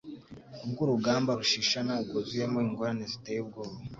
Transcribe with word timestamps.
ku 0.59 0.65
bw'urugamba 0.71 1.31
rushishana 1.39 1.93
rwuzuyemo 2.03 2.57
ingorane 2.67 3.03
ziteye 3.11 3.39
ubwoba, 3.45 3.75